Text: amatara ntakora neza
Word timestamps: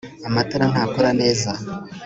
amatara 0.27 0.65
ntakora 0.71 1.09
neza 1.21 1.51